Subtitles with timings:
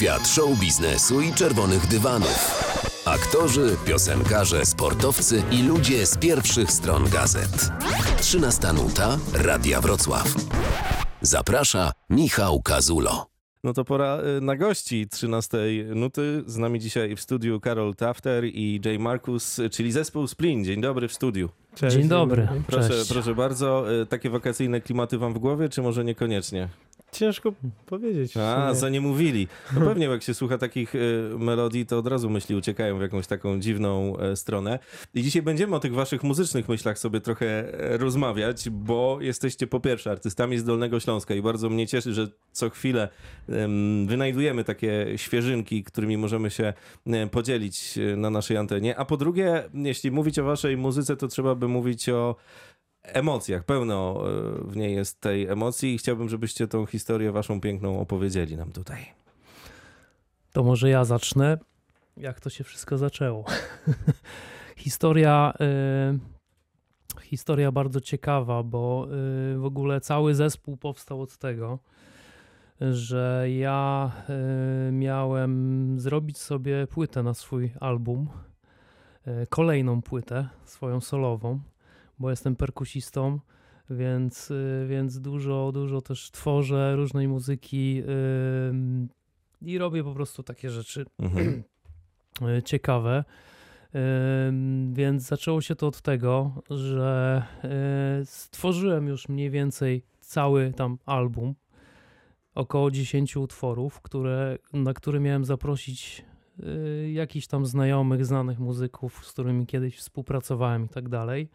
[0.00, 2.64] Świat show biznesu i czerwonych dywanów.
[3.04, 7.70] Aktorzy, piosenkarze, sportowcy i ludzie z pierwszych stron gazet.
[8.20, 10.34] 13 nuta Radia Wrocław.
[11.20, 13.26] Zaprasza Michał Kazulo.
[13.64, 15.58] No to pora y, na gości 13
[15.94, 16.42] nuty.
[16.46, 20.64] Z nami dzisiaj w studiu Karol Tafter i Jay Markus, czyli zespół Splin.
[20.64, 21.48] Dzień dobry w studiu.
[21.74, 22.48] Cześć, Dzień dobry.
[22.66, 23.12] Proszę, Cześć.
[23.12, 23.92] proszę bardzo.
[24.02, 26.68] Y, Takie wakacyjne klimaty wam w głowie, czy może niekoniecznie?
[27.12, 27.52] Ciężko
[27.86, 28.36] powiedzieć.
[28.36, 29.48] A, za nie mówili.
[29.74, 33.26] No pewnie jak się słucha takich y, melodii, to od razu myśli uciekają w jakąś
[33.26, 34.78] taką dziwną e, stronę.
[35.14, 39.80] I dzisiaj będziemy o tych waszych muzycznych myślach sobie trochę e, rozmawiać, bo jesteście po
[39.80, 43.08] pierwsze artystami z Dolnego Śląska i bardzo mnie cieszy, że co chwilę
[43.48, 46.72] em, wynajdujemy takie świeżynki, którymi możemy się
[47.06, 48.96] e, podzielić na naszej antenie.
[48.98, 52.36] A po drugie, jeśli mówić o waszej muzyce, to trzeba by mówić o
[53.02, 53.64] emocjach.
[53.64, 58.56] Pełno e, w niej jest tej emocji i chciałbym, żebyście tą historię waszą piękną opowiedzieli
[58.56, 59.06] nam tutaj.
[60.52, 61.58] To może ja zacznę.
[62.16, 63.44] Jak to się wszystko zaczęło?
[64.76, 65.52] historia,
[67.18, 69.06] y, historia bardzo ciekawa, bo
[69.54, 71.78] y, w ogóle cały zespół powstał od tego,
[72.80, 74.10] że ja
[74.88, 78.28] y, miałem zrobić sobie płytę na swój album,
[79.48, 81.60] kolejną płytę, swoją solową,
[82.20, 83.40] bo jestem perkusistą,
[83.90, 88.02] więc, y, więc dużo, dużo też tworzę różnej muzyki
[89.62, 91.62] y, i robię po prostu takie rzeczy Mhm.
[92.58, 93.24] y, ciekawe.
[94.48, 97.42] Ym, Więc zaczęło się to od tego, że
[98.22, 101.54] y, stworzyłem już mniej więcej cały tam album,
[102.54, 106.24] około 10 utworów, które, na który miałem zaprosić
[106.60, 111.48] y, jakichś tam znajomych, znanych muzyków, z którymi kiedyś współpracowałem i tak dalej.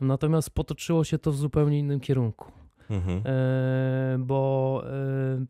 [0.00, 2.52] Natomiast potoczyło się to w zupełnie innym kierunku.
[2.90, 3.22] Mhm.
[3.26, 5.46] E, bo e,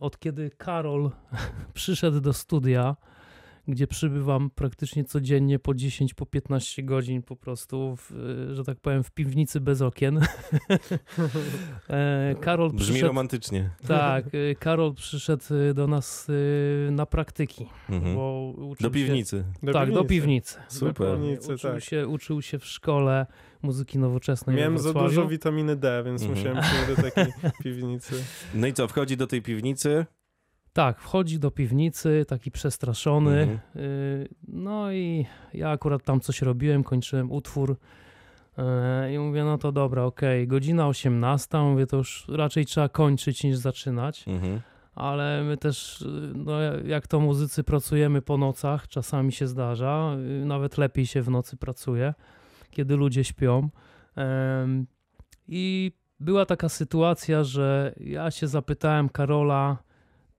[0.00, 1.10] od kiedy Karol
[1.74, 2.96] przyszedł do studia,
[3.68, 8.12] gdzie przybywam praktycznie codziennie po 10, po 15 godzin po prostu, w,
[8.52, 10.20] że tak powiem, w piwnicy bez okien.
[11.90, 13.70] E, Karol Brzmi przyszedł, romantycznie.
[13.86, 16.28] tak, e, Karol przyszedł e, do nas
[16.90, 18.14] na praktyki, Mhm.
[18.14, 19.44] bo uczył Do piwnicy.
[19.62, 20.58] Do Się, tak, do piwnicy.
[20.68, 21.12] Super.
[21.18, 21.82] piwnicy, uczył, tak.
[21.84, 23.26] się, uczył się w szkole
[23.62, 26.38] muzyki nowoczesnej Miałem za dużo witaminy D, więc Mhm.
[26.38, 27.32] musiałem przyjść do takiej
[27.64, 28.14] piwnicy.
[28.54, 30.06] No i co, wchodzi do tej piwnicy?
[30.76, 33.40] Tak, wchodzi do piwnicy, taki przestraszony.
[33.40, 33.58] Mhm.
[33.76, 37.70] y, No i ja akurat tam coś robiłem, kończyłem utwór.
[38.58, 38.62] y,
[39.14, 43.56] I mówię, no to dobra, okej, godzina 18, mówię, to już raczej trzeba kończyć niż
[43.56, 44.28] zaczynać.
[44.28, 44.60] Mhm.
[44.94, 50.78] Ale my też, y, no jak to muzycy pracujemy po nocach, czasami się zdarza, nawet
[50.78, 52.14] lepiej się w nocy pracuje,
[52.70, 53.68] kiedy ludzie śpią.
[55.48, 59.85] I była taka sytuacja, że ja się zapytałem Karola,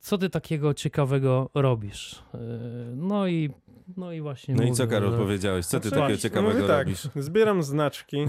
[0.07, 2.13] co ty takiego ciekawego robisz?
[2.35, 2.37] Y,
[2.95, 3.49] No i,
[3.97, 4.55] no i właśnie.
[4.55, 5.65] No i mówił, co, Karol, że- powiedziałeś?
[5.65, 7.07] Co ty Znaczy, takiego ciekawego Mówię tak, robisz?
[7.15, 8.17] zbieram znaczki.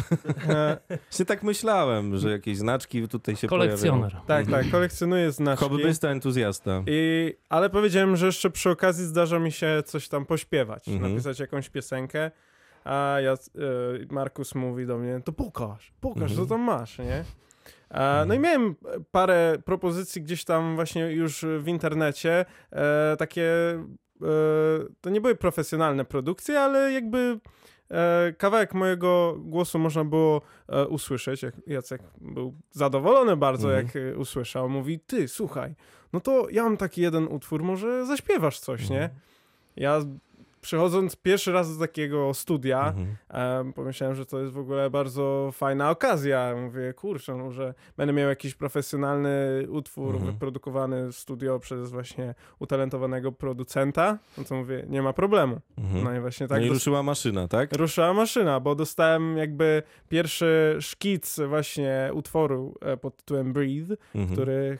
[0.48, 0.78] E,
[1.10, 3.70] Się tak myślałem, że jakieś znaczki tutaj się pojawiają.
[3.78, 4.16] Kolekcjoner.
[4.26, 5.64] tak, tak, kolekcjonuję znaczki.
[5.64, 6.82] Hobbysta, entuzjasta.
[6.86, 11.12] I, ale powiedziałem, że jeszcze przy okazji zdarza mi się coś tam pośpiewać, Mhm.
[11.12, 12.30] napisać jakąś piosenkę,
[12.84, 13.36] a ja, e,
[14.10, 16.40] Markus mówi do mnie, to pokaż, pokaż, Mhm.
[16.40, 17.24] co tam masz, nie?
[17.90, 18.74] A, no i miałem
[19.10, 23.44] parę propozycji gdzieś tam właśnie już w internecie, e, takie,
[24.22, 24.26] e,
[25.00, 27.40] to nie były profesjonalne produkcje, ale jakby
[27.90, 33.86] e, kawałek mojego głosu można było e, usłyszeć, Jacek był zadowolony bardzo, Mhm.
[33.86, 35.74] jak e, usłyszał, mówi, ty, słuchaj,
[36.12, 39.02] no to ja mam taki jeden utwór, może zaśpiewasz coś, nie?
[39.02, 39.20] Mhm.
[39.76, 40.00] Ja
[40.68, 43.16] przychodząc pierwszy raz do takiego studia, Mhm.
[43.28, 46.54] em, pomyślałem, że to jest w ogóle bardzo fajna okazja.
[46.62, 50.32] Mówię, kurczę, może będę miał jakiś profesjonalny utwór Mhm.
[50.32, 54.18] wyprodukowany w studio przez właśnie utalentowanego producenta.
[54.38, 55.60] No to mówię, nie ma problemu.
[55.78, 56.04] Mhm.
[56.04, 57.76] No i właśnie No tak i dos- ruszyła maszyna, tak?
[57.76, 64.32] ruszyła maszyna, bo dostałem jakby pierwszy szkic właśnie utworu e, pod tytułem Breathe, Mhm.
[64.34, 64.78] który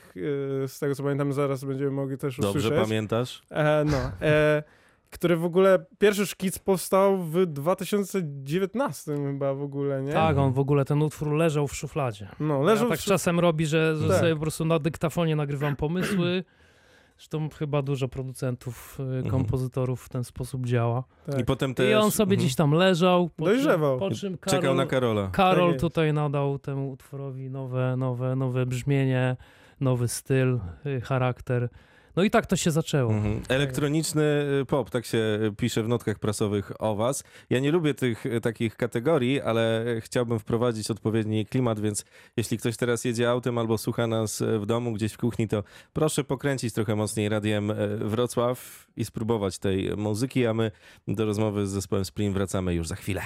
[0.63, 2.83] e, z tego co pamiętam zaraz będziemy mogli też Dobrze usłyszeć.
[2.87, 3.41] pamiętasz?
[3.51, 4.63] E, no, e,
[5.09, 10.11] który w ogóle, pierwszy szkic powstał w 2019 chyba w ogóle, nie?
[10.13, 12.27] Tak, on w ogóle ten utwór leżał w szufladzie.
[12.39, 13.03] No, leżał ja tak w...
[13.05, 14.19] czasem robi, że, że Tak.
[14.19, 16.43] sobie po prostu na dyktafonie nagrywam pomysły.
[17.17, 21.03] Zresztą chyba dużo producentów, y, kompozytorów w ten sposób działa.
[21.31, 21.39] tak.
[21.39, 21.91] I potem też...
[21.91, 22.39] I on sobie Mhm.
[22.39, 23.29] gdzieś tam leżał.
[23.35, 23.99] Po Dojrzewał.
[23.99, 25.29] Czym, po czym Czekał Karol, na Karola.
[25.31, 29.37] Karol Tak tutaj nadał temu utworowi nowe, nowe, nowe brzmienie,
[29.81, 31.69] nowy styl, y, charakter.
[32.15, 33.13] No i tak to się zaczęło.
[33.13, 33.41] Mhm.
[33.49, 34.23] Elektroniczny
[34.61, 37.23] y, pop, tak się pisze w notkach prasowych o was.
[37.49, 42.05] Ja nie lubię tych y, takich kategorii, ale chciałbym wprowadzić odpowiedni klimat, więc
[42.37, 45.63] jeśli ktoś teraz jedzie autem albo słucha nas y, w domu, gdzieś w kuchni, to
[45.93, 50.71] proszę pokręcić trochę mocniej radiem y, Wrocław i spróbować tej muzyki, a my
[51.07, 53.21] do rozmowy z zespołem Splin wracamy już za chwilę.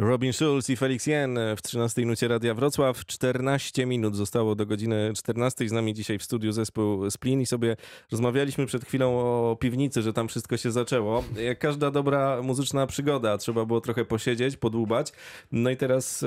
[0.00, 3.06] Robin Schulz i Felix Jen w 13 minucie Radia Wrocław.
[3.06, 5.68] 14 minut zostało do godziny 14.
[5.68, 7.76] Z nami dzisiaj w studiu zespół Splin i sobie
[8.10, 11.24] rozmawialiśmy przed chwilą o piwnicy, że tam wszystko się zaczęło.
[11.36, 15.12] Jak każda dobra muzyczna przygoda, trzeba było trochę posiedzieć, podłubać.
[15.52, 16.26] No i teraz e,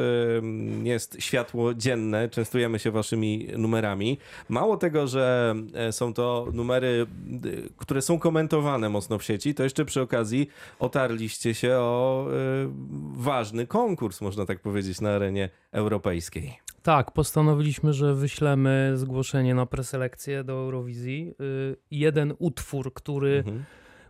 [0.83, 4.17] jest światło dzienne, częstujemy się waszymi numerami.
[4.49, 7.05] Mało tego, że e, są to numery,
[7.45, 10.49] e, które są komentowane mocno w sieci, to jeszcze przy okazji
[10.79, 13.23] otarliście się o e,
[13.67, 16.53] konkurs, można tak powiedzieć, na arenie europejskiej.
[16.83, 21.33] Tak, postanowiliśmy, że wyślemy zgłoszenie na preselekcję do Eurowizji.
[21.41, 23.63] Y, jeden utwór, który Mhm.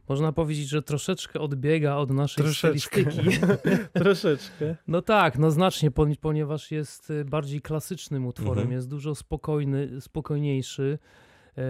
[0.10, 3.02] można powiedzieć, że troszeczkę odbiega od naszej Troszeczkę.
[3.02, 3.40] stylistyki.
[4.04, 4.76] Troszeczkę.
[4.88, 8.72] No tak, no znacznie, poni- ponieważ jest y, bardziej klasycznym utworem, Mhm.
[8.72, 11.00] jest dużo spokojny, spokojniejszy.
[11.58, 11.62] E,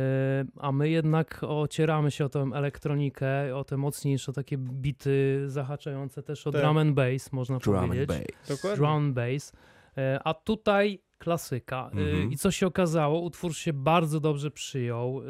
[0.60, 6.48] A my jednak ocieramy się o tę elektronikę, o te mocniejsze takie bity zahaczające też
[6.48, 6.62] o Tak.
[6.62, 8.10] drum and bass, można powiedzieć.
[8.50, 8.78] Dokładnie.
[8.78, 9.54] Drum and bass.
[9.98, 11.90] E, A tutaj klasyka.
[11.96, 12.32] E, Mhm.
[12.32, 13.20] I co się okazało?
[13.22, 15.22] Utwór się bardzo dobrze przyjął.
[15.22, 15.26] e,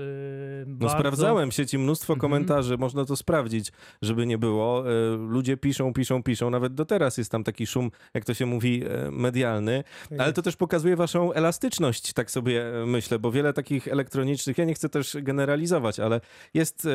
[0.67, 0.97] No bardzo...
[0.97, 2.19] sprawdzałem w sieci mnóstwo Mhm.
[2.21, 3.71] komentarzy, można to sprawdzić,
[4.01, 4.83] żeby nie było.
[4.91, 8.45] E, Ludzie piszą, piszą, piszą, nawet do teraz jest tam taki szum, jak to się
[8.45, 13.87] mówi, medialny, Tak ale to też pokazuje waszą elastyczność, tak sobie myślę, bo wiele takich
[13.87, 16.21] elektronicznych, ja nie chcę też generalizować, ale
[16.53, 16.87] jest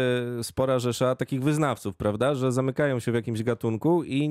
[0.43, 4.31] spora rzesza takich wyznawców, prawda, że zamykają się w jakimś gatunku i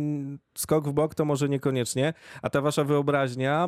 [0.58, 3.68] skok w bok to może niekoniecznie, a ta wasza wyobraźnia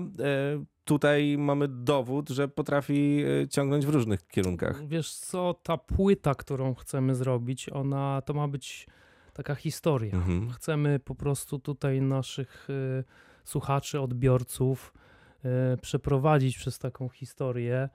[0.90, 4.88] tutaj mamy dowód, że potrafi e, ciągnąć w różnych kierunkach.
[4.88, 8.88] Wiesz co, ta płyta, którą chcemy zrobić, ona to ma być
[9.34, 10.16] taka historia.
[10.16, 10.50] Mhm.
[10.50, 13.04] Chcemy po prostu tutaj naszych y,
[13.44, 14.94] słuchaczy, odbiorców
[15.46, 17.90] y, przeprowadzić przez taką historię.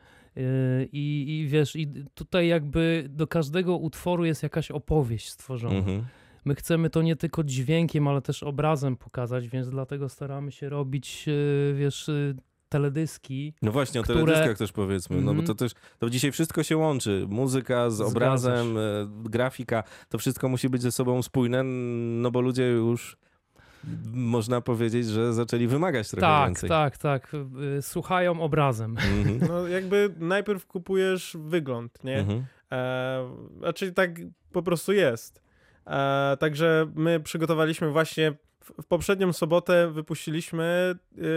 [0.93, 5.75] I, I wiesz, i tutaj jakby do każdego utworu jest jakaś opowieść stworzona.
[5.75, 6.05] Mhm.
[6.44, 11.26] My chcemy to nie tylko dźwiękiem, ale też obrazem pokazać, więc dlatego staramy się robić,
[11.75, 12.11] wiesz,
[12.78, 13.54] teledyski.
[13.62, 15.46] No właśnie, o które- teledyskach też powiedzmy, no bo Mhm.
[15.46, 18.80] to też, to dzisiaj wszystko się łączy, muzyka z obrazem, e,
[19.24, 21.62] grafika, to wszystko musi być ze sobą spójne,
[22.22, 23.16] no bo ludzie już
[24.14, 26.68] można powiedzieć, że zaczęli wymagać trochę tak, więcej.
[26.68, 27.32] tak, tak.
[27.78, 28.96] y, Słuchają obrazem.
[28.98, 29.38] Mhm.
[29.48, 32.18] No jakby najpierw kupujesz wygląd, nie?
[32.18, 32.44] Mhm.
[32.72, 34.10] E, znaczy tak
[34.52, 35.42] po prostu jest.
[35.86, 38.32] E, także my przygotowaliśmy właśnie
[38.64, 40.94] w, poprzednią sobotę wypuściliśmy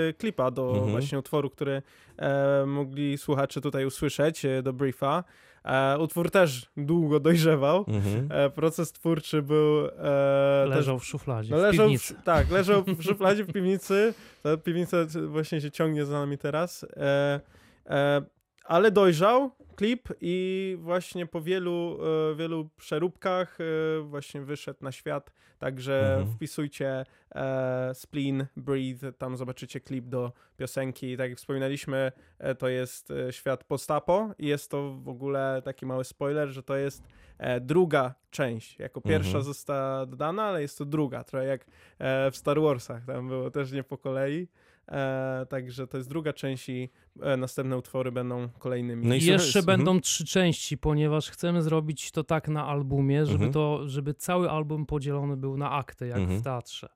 [0.10, 0.92] e, klipa do Mhm.
[0.92, 1.82] właśnie utworu, który
[2.18, 5.24] e, mogli słuchacze tutaj usłyszeć, e, do briefa.
[5.64, 7.86] E, utwór też długo dojrzewał.
[7.88, 8.52] Mhm.
[8.52, 9.90] Proces twórczy był e,
[10.68, 12.14] też Leżał w szufladzie, no w leżał piwnicy.
[12.14, 14.14] W, tak, leżał w szufladzie w piwnicy.
[14.44, 14.98] Ta piwnica
[15.28, 16.86] właśnie się ciągnie za nami teraz.
[18.66, 21.98] Ale dojrzał klip i właśnie po wielu,
[22.32, 25.32] e, wielu przeróbkach e, właśnie wyszedł na świat.
[25.60, 26.36] Także Mhm.
[26.36, 27.04] wpisujcie
[27.36, 31.18] e, Spleen, Breathe, tam zobaczycie klip do piosenki.
[31.18, 32.12] Tak jak wspominaliśmy,
[32.58, 37.04] to jest świat postapo i jest to w ogóle taki mały spoiler, że to jest
[37.62, 38.80] druga część.
[38.80, 39.44] Jako pierwsza Mhm.
[39.44, 41.66] została dodana, ale jest to druga, trochę jak
[42.32, 44.48] w Star Warsach, tam było też nie po kolei.
[44.92, 46.90] E, także to jest druga część i
[47.22, 49.08] e, następne utwory będą kolejnymi.
[49.08, 49.66] No i jeszcze mhm.
[49.78, 53.54] będą trzy części, ponieważ chcemy zrobić to tak na albumie, żeby, Mhm.
[53.54, 56.40] to, żeby cały album podzielony był na akty, jak Mhm.
[56.40, 56.90] w teatrze.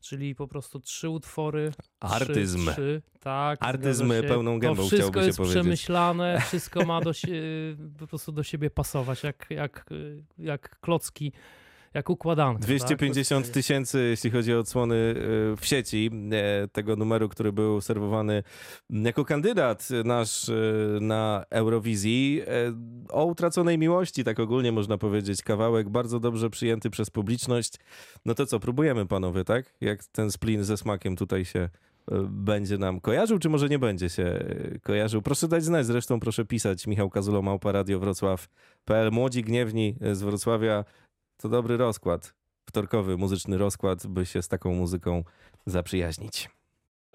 [0.00, 1.72] Czyli po prostu trzy utwory.
[2.00, 2.58] Artyzm.
[2.58, 3.58] Trzy, trzy, tak.
[3.62, 5.58] Artyzm pełną gębą To wszystko jest powiedzieć.
[5.60, 7.12] przemyślane, wszystko ma do
[7.98, 9.86] po prostu do siebie pasować, jak, jak,
[10.38, 11.32] jak klocki,
[11.96, 12.60] jak układanka.
[12.60, 13.54] 250 tak?
[13.54, 15.14] tysięcy, jeśli chodzi o odsłony e,
[15.56, 18.42] w sieci e, tego numeru, który był serwowany
[18.90, 20.52] jako kandydat nasz e,
[21.00, 22.42] na Eurowizji.
[23.08, 25.42] O utraconej miłości, tak ogólnie można powiedzieć.
[25.42, 27.74] Kawałek bardzo dobrze przyjęty przez publiczność.
[28.24, 29.74] No to co, próbujemy panowie, tak?
[29.80, 31.68] Jak ten splin ze smakiem tutaj się
[32.28, 34.44] będzie nam kojarzył, czy może nie będzie się
[34.82, 35.22] kojarzył?
[35.22, 36.86] Proszę dać znać, zresztą proszę pisać.
[36.86, 39.12] Michał Kazulo, Małpa Radio Wrocław.pl.
[39.12, 40.84] Młodzi Gniewni z Wrocławia
[41.36, 42.34] to dobry rozkład,
[42.66, 45.24] wtorkowy muzyczny rozkład, by się z taką muzyką
[45.66, 46.50] zaprzyjaźnić.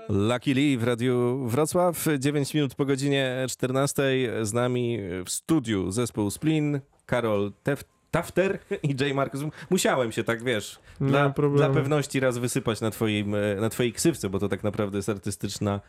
[0.09, 4.03] Lucky Lee w Radiu Wrocław, 9 minut po godzinie 14.
[4.41, 9.15] Z nami w studiu zespół Splin, Karol Tef Tafter i J.
[9.15, 9.41] Marcus.
[9.69, 14.29] Musiałem się tak, wiesz, dla, dla pewności raz wysypać na, twoim, e, na twojej ksywce,
[14.29, 15.81] bo to tak naprawdę jest artystyczna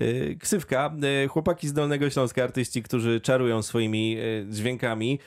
[0.00, 0.92] y, ksywka.
[1.24, 5.18] Y, chłopaki z Dolnego Śląska, artyści, którzy czarują swoimi y, dźwiękami.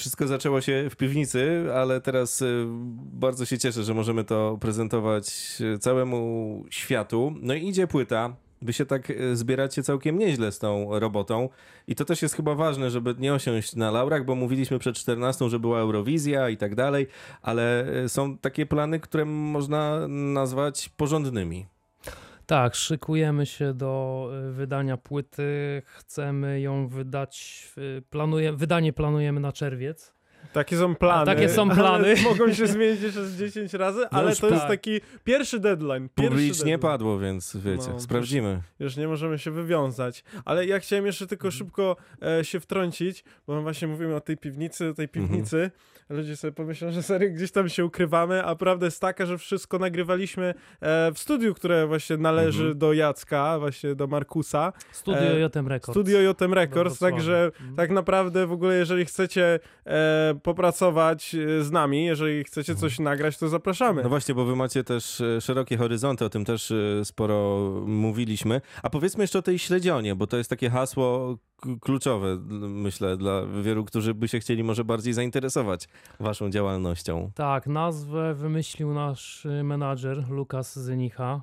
[0.00, 2.64] Wszystko zaczęło się w piwnicy, ale teraz y,
[2.96, 7.34] bardzo się cieszę, że możemy to prezentować y, całemu światu.
[7.40, 8.36] No i idzie płyta.
[8.62, 11.48] Wy się tak y, zbieracie całkiem nieźle z tą robotą
[11.86, 15.48] i to też jest chyba ważne, żeby nie osiąść na laurach, bo mówiliśmy przed 14,
[15.48, 17.06] że była Eurowizja i tak dalej,
[17.42, 21.66] ale są takie plany, które można nazwać porządnymi.
[22.50, 25.82] Tak, szykujemy się do y, wydania płyty.
[25.86, 27.64] Chcemy ją wydać.
[28.10, 30.14] Planuje, wydanie planujemy na czerwiec.
[30.52, 31.26] Takie są plany.
[31.26, 31.88] takie są plany.
[32.08, 34.68] ale Mogą się zmienić jeszcze z 10 razy, ale już to jest tak.
[34.70, 36.08] taki pierwszy deadline.
[36.08, 36.78] Pierwszy Publicznie deadline.
[36.78, 38.62] padło, więc wiecie, No, sprawdzimy.
[38.78, 40.24] Już nie możemy się wywiązać.
[40.44, 41.58] Ale ja chciałem jeszcze tylko Mhm.
[41.58, 45.28] szybko e, się wtrącić, bo właśnie mówimy o tej piwnicy, o tej Mhm.
[46.10, 49.78] Ludzie sobie pomyślą, że serio gdzieś tam się ukrywamy, a prawda jest taka, że wszystko
[49.78, 52.78] nagrywaliśmy e, w studiu, które właśnie należy Mhm.
[52.78, 54.72] do Jacka, właśnie do Markusa.
[54.92, 55.92] Studio E, Jotem Records.
[56.00, 57.76] Studio Jotem Records, także Mhm.
[57.76, 63.48] tak naprawdę w ogóle jeżeli chcecie e, popracować z nami, jeżeli chcecie coś nagrać, to
[63.48, 64.02] zapraszamy.
[64.02, 66.72] No właśnie, bo wy macie też szerokie horyzonty, o tym też
[67.04, 68.60] sporo mówiliśmy.
[68.82, 71.38] A powiedzmy jeszcze o tej śledzionie, bo to jest takie hasło
[71.80, 75.88] kluczowe, myślę, dla wielu, którzy by się chcieli może bardziej zainteresować
[76.20, 77.30] waszą działalnością.
[77.34, 81.42] Tak, nazwę wymyślił nasz y, menadżer Lukas Zynicha.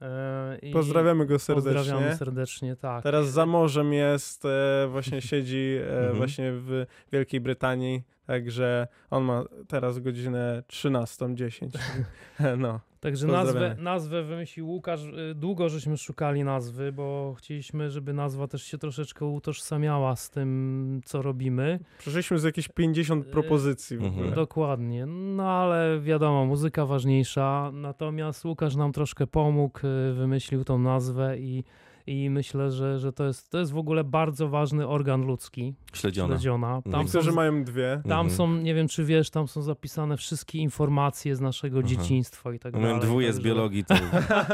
[0.00, 1.74] E, i Pozdrawiamy go serdecznie.
[1.74, 3.02] Pozdrawiamy serdecznie, tak.
[3.02, 6.16] Teraz za morzem jest, e, właśnie siedzi e, Mhm.
[6.16, 11.68] właśnie w Wielkiej Brytanii, także on ma teraz godzinę 13.10.
[12.58, 12.80] no.
[13.00, 15.04] Także nazwę, nazwę wymyślił Łukasz.
[15.04, 21.00] Y, Długo żeśmy szukali nazwy, bo chcieliśmy, żeby nazwa też się troszeczkę utożsamiała z tym,
[21.04, 21.78] co robimy.
[21.98, 24.34] Przeszliśmy z jakieś 50 E, propozycji w mhm.
[24.34, 25.06] Dokładnie.
[25.06, 27.70] No ale wiadomo, muzyka ważniejsza.
[27.72, 31.64] Natomiast Łukasz nam troszkę pomógł, y, wymyślił tą nazwę i,
[32.06, 35.74] i myślę, że, że to, jest, to jest w ogóle bardzo ważny organ ludzki.
[35.92, 36.34] Śledziona.
[36.34, 36.68] Śledziona.
[36.68, 37.08] Tam, Mhm.
[37.08, 38.00] są, Niektórzy mają dwie.
[38.08, 38.30] tam Mhm.
[38.30, 41.88] są, nie wiem czy wiesz, tam są zapisane wszystkie informacje z naszego Aha.
[41.88, 42.86] dzieciństwa i tak Ja dalej.
[42.94, 43.94] Miałem dwóje z biologii, to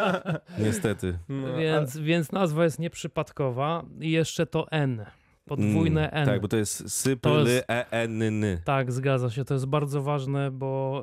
[0.65, 1.19] niestety.
[1.29, 5.05] No, Więc, więc nazwa jest nieprzypadkowa i jeszcze to N.
[5.47, 6.27] Podwójne Mm, N.
[6.27, 8.45] Tak, bo to jest To syply, jest- e, n, n.
[8.65, 9.45] Tak, zgadza się.
[9.45, 11.03] To jest bardzo ważne, bo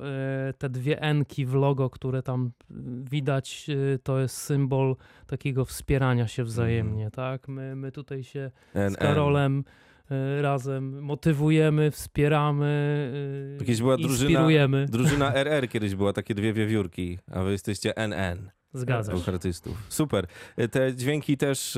[0.50, 2.74] e, te dwie N-ki w logo, które tam y,
[3.12, 4.96] widać, y, to jest symbol
[5.28, 7.12] takiego wspierania się wzajemnie, Mhm.
[7.12, 7.48] tak?
[7.48, 9.64] My, my tutaj się z Karolem
[10.42, 12.66] razem motywujemy, wspieramy,
[13.56, 14.86] y, Jakieś była drużyna- inspirujemy.
[14.90, 18.50] Drużyna RR kiedyś była, takie dwie wiewiórki, a wy jesteście NN.
[18.74, 19.32] Zgadza się.
[19.32, 19.78] artystów.
[19.90, 20.28] Super.
[20.58, 21.78] E, Te dźwięki też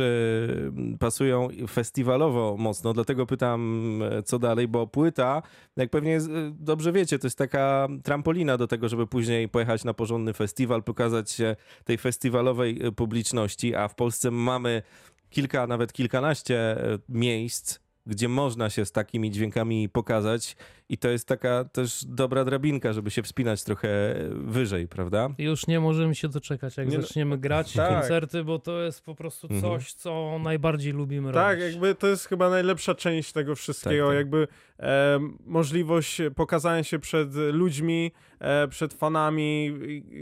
[0.99, 5.41] pasują festiwalowo mocno, dlatego pytam, co dalej, bo płyta,
[5.77, 6.19] jak pewnie
[6.59, 11.31] dobrze wiecie, to jest taka trampolina do tego, żeby później pojechać na porządny festiwal, pokazać
[11.31, 14.81] się tej festiwalowej publiczności, a w Polsce mamy
[15.29, 16.75] kilka, nawet kilkanaście
[17.09, 20.55] miejsc, gdzie można się z takimi dźwiękami pokazać
[20.91, 25.29] i to jest taka też dobra drabinka, żeby się wspinać trochę wyżej, prawda?
[25.37, 27.93] Już nie możemy się doczekać, jak Nie no- zaczniemy grać Tak.
[27.99, 29.61] koncerty, bo to jest po prostu Mhm.
[29.61, 31.73] coś, co najbardziej lubimy Tak, robić.
[31.73, 34.17] jakby to jest chyba najlepsza część tego wszystkiego, Tak, tak.
[34.17, 34.47] jakby
[34.79, 39.73] e, możliwość pokazania się przed ludźmi, e, przed fanami,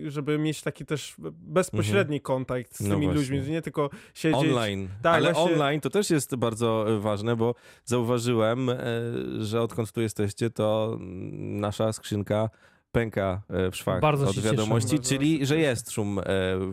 [0.07, 3.21] żeby mieć taki też bezpośredni kontakt z No tymi właśnie.
[3.38, 4.39] ludźmi, nie tylko siedzieć.
[4.39, 4.88] Online.
[5.01, 8.77] Tak, Ale właśnie- online to też jest bardzo ważne, bo zauważyłem, e,
[9.39, 10.97] że odkąd tu jesteście, to
[11.59, 12.49] nasza skrzynka
[12.91, 15.03] pęka e, w szwach Bardzo od wiadomości, cieszymy.
[15.19, 16.23] czyli że jest szum e,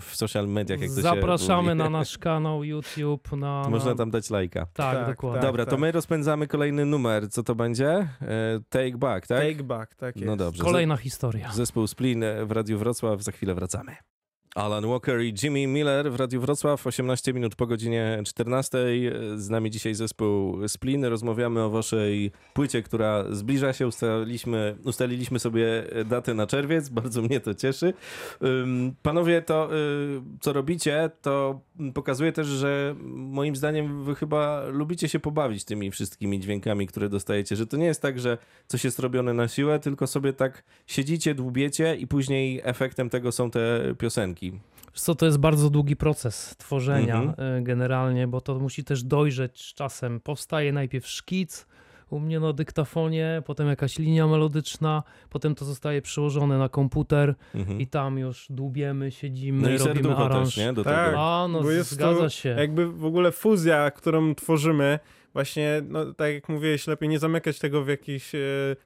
[0.00, 3.32] w social mediach, jak to się Zapraszamy na nasz kanał YouTube.
[3.32, 3.68] Na, na...
[3.68, 4.66] Można tam dać lajka.
[4.72, 5.40] Tak, Tak, dokładnie.
[5.40, 5.48] tak.
[5.48, 7.30] Dobra, to my rozpędzamy kolejny numer.
[7.30, 7.88] Co to będzie?
[7.88, 8.08] E,
[8.68, 9.40] Take Back, tak?
[9.40, 10.26] Take back, tak jest.
[10.26, 10.64] No dobrze.
[10.64, 11.52] Kolejna historia.
[11.52, 13.96] Zespół Splin w Radiu Wrocław, za chwilę wracamy.
[14.56, 18.78] Alan Walker i Jimmy Miller w Radiu Wrocław, 18 minut po godzinie 14.
[19.36, 21.04] Z nami dzisiaj zespół Splin.
[21.04, 23.86] Rozmawiamy o waszej płycie, która zbliża się.
[23.86, 27.94] Ustaliliśmy, ustaliliśmy sobie datę na czerwiec, bardzo mnie to cieszy.
[29.02, 31.60] Panowie, to y, co robicie, to
[31.94, 37.56] pokazuje też, że moim zdaniem wy chyba lubicie się pobawić tymi wszystkimi dźwiękami, które dostajecie,
[37.56, 41.34] że to nie jest tak, że coś jest robione na siłę, tylko sobie tak siedzicie,
[41.34, 44.45] dłubiecie i później efektem tego są te piosenki.
[44.52, 47.58] Wiesz Co to jest bardzo długi proces tworzenia Mhm.
[47.58, 50.20] y, generalnie, bo to musi też dojrzeć z czasem.
[50.20, 51.66] Powstaje najpierw szkic
[52.10, 57.80] u mnie na dyktafonie, potem jakaś linia melodyczna, potem to zostaje przełożone na komputer Mhm.
[57.80, 60.54] i tam już dłubiemy, siedzimy, No i robimy aranż.
[60.54, 60.72] też, nie?
[60.72, 61.06] Do Tak.
[61.06, 61.20] tego.
[61.42, 62.48] A, no Bo jest zgadza to się.
[62.48, 64.98] Jakby w ogóle fuzja, którą tworzymy,
[65.40, 68.38] właśnie, no tak jak mówiłeś, lepiej nie zamykać tego w jakichś, e,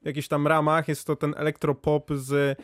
[0.04, 0.88] jakichś tam ramach.
[0.88, 2.56] Jest to ten elektropop z, e,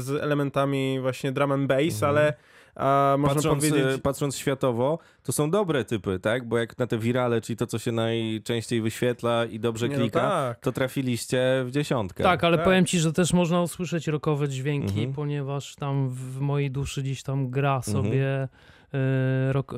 [0.00, 2.10] z elementami właśnie drum and bass, Mhm.
[2.10, 2.32] ale
[2.80, 3.94] a można patrząc, powiedzieć...
[3.94, 6.48] e, patrząc światowo, to są dobre typy, tak?
[6.48, 10.00] Bo jak na te wirale, czyli to, co się najczęściej wyświetla i dobrze Nie, no
[10.00, 10.60] klika, tak.
[10.60, 12.24] to trafiliście w dziesiątkę.
[12.24, 12.64] Tak, ale Tak.
[12.66, 15.12] powiem ci, że też można usłyszeć rockowe dźwięki, Mhm.
[15.12, 17.96] ponieważ tam w mojej duszy gdzieś tam gra Mhm.
[17.96, 18.48] sobie e,
[19.52, 19.76] rock, e,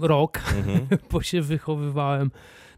[0.00, 0.86] rock Mhm.
[1.10, 2.30] bo się wychowywałem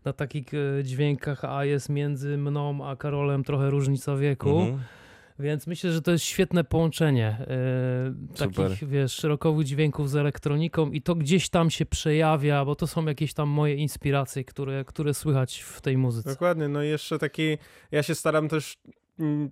[0.04, 4.60] na takich e, dźwiękach, a jest między mną a Karolem trochę różnica wieku.
[4.60, 4.82] Mhm.
[5.38, 7.46] Więc myślę, że to jest świetne połączenie
[8.38, 12.86] e, takich, wiesz, rockowych dźwięków z elektroniką i to gdzieś tam się przejawia, bo to
[12.86, 16.30] są jakieś tam moje inspiracje, które, które słychać w tej muzyce.
[16.30, 17.58] Dokładnie, no i jeszcze taki,
[17.90, 18.78] ja się staram też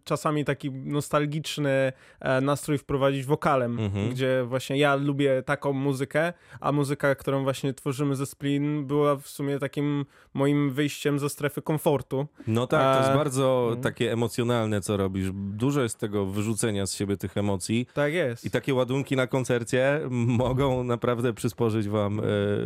[0.05, 4.11] czasami taki nostalgiczny e, nastrój wprowadzić wokalem, Mhm.
[4.11, 9.29] gdzie właśnie ja lubię taką muzykę, a muzyka, którą właśnie tworzymy ze Splin była w
[9.29, 12.27] sumie takim moim wyjściem ze strefy komfortu.
[12.47, 13.83] No tak, to jest A- bardzo Mhm.
[13.83, 15.29] takie emocjonalne, co robisz.
[15.35, 17.87] Dużo jest tego wyrzucenia z siebie tych emocji.
[17.95, 18.45] Tak jest.
[18.45, 20.01] I takie ładunki na koncercie
[20.45, 22.23] mogą naprawdę przysporzyć wam e,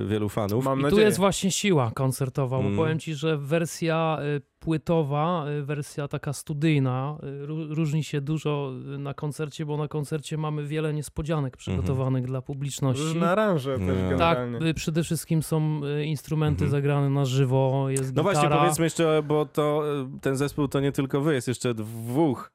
[0.07, 0.65] wielu fanów.
[0.65, 1.07] Mam I tu nadzieję.
[1.07, 2.77] jest właśnie siła koncertowa, Mm.
[2.77, 8.21] bo powiem ci, że wersja y, płytowa, y, wersja taka studyjna y, ró- różni się
[8.21, 13.03] dużo y, na koncercie, bo na koncercie mamy wiele niespodzianek przygotowanych dla publiczności.
[13.03, 13.87] Różne aranże No.
[13.87, 14.67] też Tak, Tak, generalnie.
[14.69, 16.71] y, przede wszystkim są instrumenty Mhm.
[16.71, 18.23] zagrane na żywo, jest No gitara.
[18.23, 19.83] właśnie, powiedzmy jeszcze, bo to
[20.21, 22.51] ten zespół to nie tylko wy, jest jeszcze dwóch.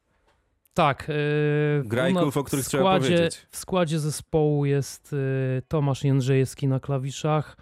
[0.73, 1.09] Tak.
[1.09, 3.47] y, Grajków, u o których w trzeba składzie, powiedzieć.
[3.51, 5.17] W składzie zespołu jest y,
[5.67, 7.57] Tomasz Jędrzejewski na klawiszach,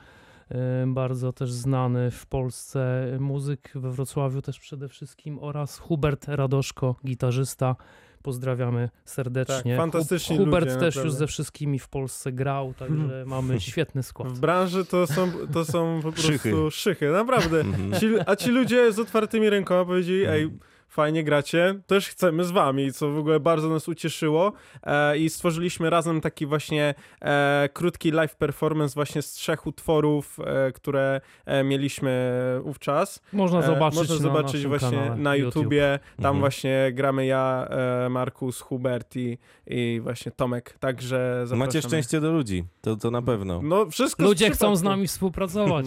[0.88, 7.75] bardzo też znany w Polsce muzyk, we Wrocławiu też przede wszystkim oraz Hubert Radoszko, gitarzysta.
[8.24, 9.72] Pozdrawiamy serdecznie.
[9.72, 11.08] Tak, fantastyczni Hub- Hubert ludzie, też naprawdę.
[11.08, 14.34] już ze wszystkimi w Polsce grał, także mamy świetny skład.
[14.34, 16.54] W branży to są, to są po prostu Szychy.
[16.72, 17.60] szychy, naprawdę.
[17.60, 17.94] Mhm.
[17.94, 20.50] Ci, a ci ludzie z otwartymi rękoma powiedzieli, ej,
[20.98, 25.89] fajnie gracie, też chcemy z wami, co w ogóle bardzo nas ucieszyło e, i stworzyliśmy
[25.89, 32.32] razem taki właśnie e, krótki live performance właśnie z trzech utworów, e, które e, mieliśmy
[32.63, 33.22] wówczas.
[33.34, 35.56] Można E, zobaczyć, Można na zobaczyć naszym właśnie kanale na YouTube.
[35.56, 36.00] YouTubie.
[36.16, 36.39] Tam Mhm.
[36.39, 37.68] właśnie gramy ja,
[38.06, 39.38] e, Markus, Hubert i,
[39.68, 40.75] i właśnie Tomek.
[40.80, 41.66] Także zapraszamy.
[41.66, 43.62] Macie szczęście do ludzi, to, to na pewno.
[43.63, 45.86] No wszystko Ludzie chcą z nami współpracować.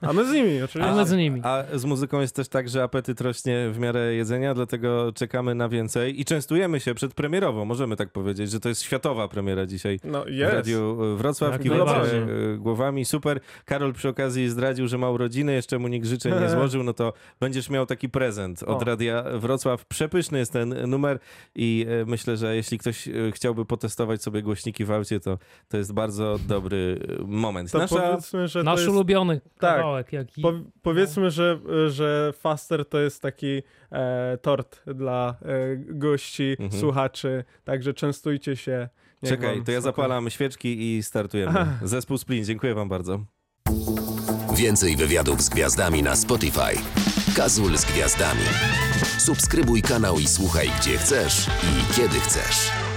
[0.00, 0.92] A my z nimi oczywiście.
[0.92, 1.40] A my z nimi.
[1.44, 5.68] A z muzyką jest też tak, że apetyt rośnie w miarę jedzenia, dlatego czekamy na
[5.68, 7.64] więcej i częstujemy się przedpremierowo.
[7.64, 10.00] Możemy tak powiedzieć, że to jest światowa premiera dzisiaj.
[10.04, 10.54] No W jest.
[10.54, 12.26] Radiu Wrocław, Jak kiwacie
[12.58, 13.40] głowami, super.
[13.64, 17.12] Karol przy okazji zdradził, że ma urodziny, jeszcze mu nikt życzeń nie złożył, no to
[17.40, 18.84] będziesz miał taki prezent od O.
[18.84, 19.86] Radia Wrocław.
[19.86, 21.18] Przepyszny jest ten numer
[21.54, 25.76] i e, myślę, że jeśli ktoś e, chciałby potestować sobie głośniki w aucie, to, to
[25.76, 27.70] jest bardzo dobry e, moment.
[27.70, 27.96] To Nasza...
[27.96, 29.76] powiedzmy, że to Nasz jest, ulubiony Tak.
[29.76, 30.12] kawałek.
[30.12, 30.42] Jaki...
[30.42, 30.52] po,
[30.82, 36.80] powiedzmy, że, że Faster to jest taki e, tort dla e, gości, Mhm.
[36.80, 38.88] słuchaczy, także częstujcie się.
[39.22, 41.66] Niech Czekaj, to ja zapalam świeczki i startujemy.
[41.82, 43.24] Zespół Splin, dziękuję wam bardzo.
[44.56, 46.76] Więcej wywiadów z gwiazdami na Spotify.
[47.36, 48.40] Kazul z gwiazdami.
[49.18, 52.89] Subskrybuj kanał i słuchaj gdzie chcesz i kiedy chcesz.